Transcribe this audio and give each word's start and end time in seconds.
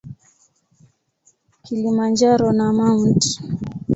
Kilimanjaro 1.63 2.49
na 2.57 2.65
Mt. 2.73 3.21